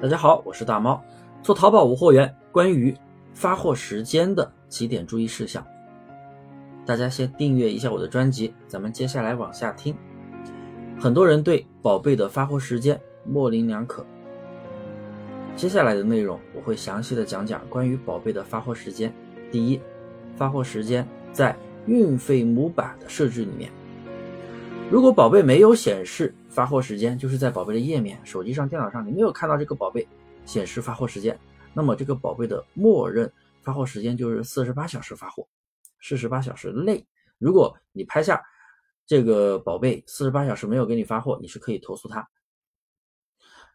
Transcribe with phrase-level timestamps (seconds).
[0.00, 1.02] 大家好，我是大猫。
[1.42, 2.96] 做淘宝无货源，关于
[3.34, 5.66] 发货时间的几点注意事项，
[6.86, 9.96] 大家先订阅一下我的专辑，咱们接下来往下听。
[11.00, 14.06] 很多人对宝贝的发货时间模棱两可，
[15.56, 19.12] 接下来的内容我会详细的讲讲关于宝贝的发货时间。
[19.50, 19.80] 第一，
[20.36, 21.56] 发货时间在
[21.86, 23.68] 运费模板的设置里面，
[24.90, 26.34] 如果宝贝没有显示。
[26.48, 30.04] 发货时间就是在宝贝的页面，手机上、电脑上你没有看到这个宝贝
[30.44, 31.38] 显示发货时间，
[31.72, 33.32] 那么这个宝贝的默认
[33.62, 35.46] 发货时间就是四十八小时发货，
[36.00, 37.06] 四十八小时内，
[37.38, 38.42] 如果你拍下
[39.06, 42.28] 这个宝贝四十八小时没有给你发货，你是可以投诉他，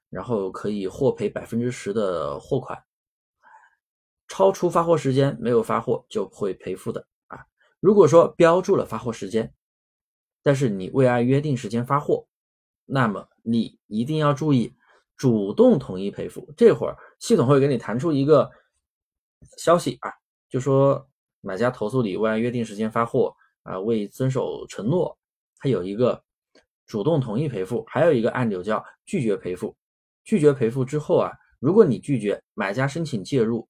[0.09, 2.83] 然后可以获赔百分之十的货款，
[4.27, 7.45] 超出发货时间没有发货就会赔付的啊。
[7.79, 9.53] 如果说标注了发货时间，
[10.43, 12.27] 但是你未按约定时间发货。
[12.85, 14.75] 那么你一定要注意
[15.15, 16.53] 主动同意赔付。
[16.57, 18.51] 这会儿系统会给你弹出一个
[19.57, 20.11] 消息啊，
[20.49, 21.09] 就说
[21.41, 25.17] 买家投诉你未按约定时间发货啊，未遵守承诺。
[25.57, 26.21] 它有一个
[26.85, 29.75] 主动同意赔付，还有一个按钮叫拒绝赔付。
[30.25, 33.67] 拒绝赔付之后啊，如果你拒绝买家申请介入，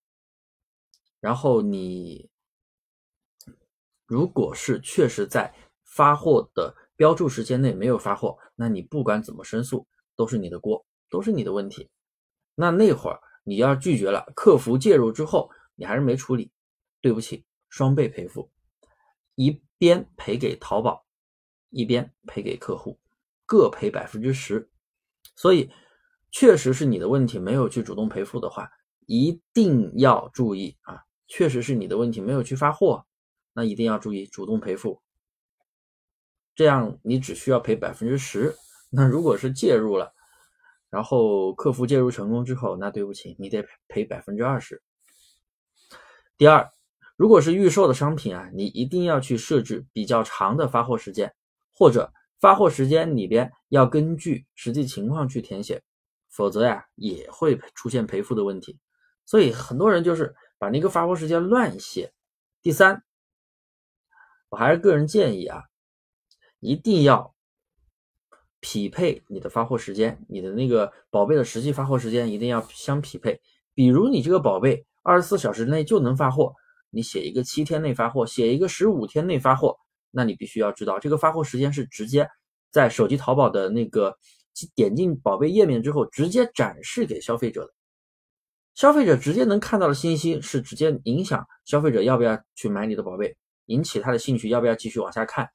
[1.20, 2.30] 然后你
[4.08, 5.54] 如果是确实在
[5.96, 6.76] 发货的。
[6.96, 11.90] 标注时间内没有发货，那你不管怎么申诉都是你的锅，都是你的问题。
[12.54, 16.52] 那那会儿你要拒绝了，客服介入之后你还是没处理，
[17.02, 18.52] 对不起，双倍赔付，
[19.34, 21.04] 一边赔给淘宝，
[21.72, 23.00] 一边赔给客户，
[23.46, 24.70] 各赔百分之十。
[25.36, 25.72] 所以
[26.32, 28.70] 确实是你的问题，没有去主动赔付的话，
[29.08, 31.02] 一定要注意啊！
[31.28, 33.06] 确实是你的问题，没有去发货，
[33.52, 35.02] 那一定要注意主动赔付。
[36.56, 38.56] 这样你只需要赔百分之十，
[38.90, 40.14] 那如果是介入了，
[40.90, 44.82] 然后客服介入成功之后，那对不起，你得赔百分之二十。
[46.38, 46.70] 第二，
[47.16, 51.34] 如果是预售的商品啊，你一定要去设置比较长的发货时间，
[51.74, 55.82] 或者发货时间里边要根据实际情况去填写，
[56.30, 58.80] 否则呀也会出现赔付的问题。
[59.26, 62.14] 所以很多人就是把那个发货时间乱写。
[62.62, 63.04] 第三，
[64.50, 65.64] 我还是个人建议啊。
[66.64, 67.36] 一定要
[68.62, 73.42] 匹配你的发货时间，你的那个宝贝的实际发货时间一定要相匹配。
[73.74, 76.54] 比如你这个宝贝二十四小时内就能发货，
[76.90, 79.78] 你写一个七天内发货，写一个十五天内发货，
[80.12, 82.30] 那你必须要知道这个发货时间是直接
[82.72, 84.18] 在手机淘宝的那个
[84.74, 87.74] 点进宝贝页面之后直接展示给消费者的，
[88.76, 93.36] 消费者直接能看到的信息是直接影响消费者要不要去买你的宝贝，
[93.66, 95.50] 引起他的兴趣，要不要继续往下看。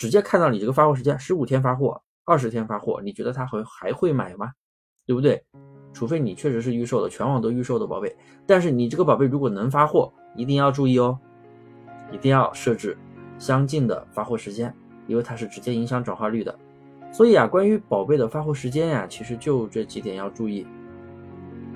[0.00, 4.50] 直接看到你这个发货时间，十五天发货，二十天发货，你觉得他会还会买吗？
[5.04, 5.44] 对不对？
[5.92, 8.16] 除非你确实是预售的，全网都预售的宝贝。
[8.46, 11.18] 但是你这个宝贝如果能发货，一定要注意哦，
[12.10, 12.96] 一定要设置
[13.38, 14.74] 相近的发货时间，
[15.06, 16.58] 因为它是直接影响转化率的。
[17.12, 20.66] 所以啊，关于宝贝的发货时间呀，其实就这几点要注意，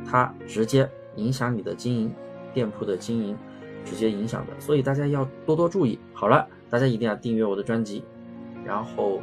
[0.02, 2.14] 它直接影响你的经营，
[2.54, 3.36] 店铺的经营，
[3.84, 4.58] 直接影响的。
[4.58, 5.98] 所以大家要多多注意。
[6.14, 8.02] 好了，大家一定要订阅我的专辑。
[8.64, 9.20] 然后，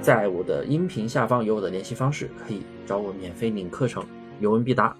[0.00, 4.04] 在我的音频下方有我的联系方式，可以找我免费领课程，
[4.40, 4.96] 有问必答。